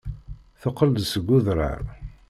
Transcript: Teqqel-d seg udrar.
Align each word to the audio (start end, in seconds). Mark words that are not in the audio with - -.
Teqqel-d 0.61 0.97
seg 1.11 1.27
udrar. 1.37 1.81